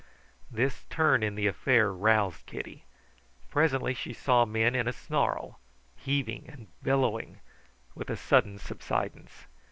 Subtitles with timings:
[0.49, 2.85] This turn in the affair roused Kitty.
[3.51, 5.59] Presently she saw men in a snarl,
[5.95, 7.39] heaving and billowing,
[7.93, 9.45] with a sudden subsidence.